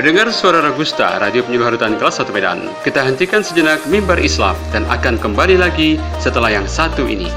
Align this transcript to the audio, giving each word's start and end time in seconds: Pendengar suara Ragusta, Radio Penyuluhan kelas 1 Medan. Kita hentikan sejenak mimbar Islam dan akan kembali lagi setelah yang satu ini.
Pendengar 0.00 0.32
suara 0.32 0.64
Ragusta, 0.64 1.20
Radio 1.20 1.44
Penyuluhan 1.44 2.00
kelas 2.00 2.24
1 2.24 2.32
Medan. 2.32 2.72
Kita 2.80 3.04
hentikan 3.04 3.44
sejenak 3.44 3.84
mimbar 3.84 4.16
Islam 4.16 4.56
dan 4.72 4.88
akan 4.88 5.20
kembali 5.20 5.60
lagi 5.60 6.00
setelah 6.16 6.48
yang 6.48 6.64
satu 6.64 7.04
ini. 7.04 7.28